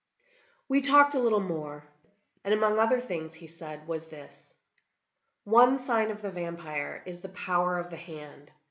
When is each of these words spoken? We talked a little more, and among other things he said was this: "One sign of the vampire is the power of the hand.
We 0.67 0.81
talked 0.81 1.13
a 1.13 1.19
little 1.19 1.39
more, 1.39 1.83
and 2.43 2.55
among 2.55 2.79
other 2.79 2.99
things 2.99 3.35
he 3.35 3.45
said 3.45 3.87
was 3.87 4.07
this: 4.07 4.55
"One 5.43 5.77
sign 5.77 6.09
of 6.09 6.23
the 6.23 6.31
vampire 6.31 7.03
is 7.05 7.19
the 7.19 7.29
power 7.29 7.77
of 7.77 7.91
the 7.91 7.97
hand. 7.97 8.49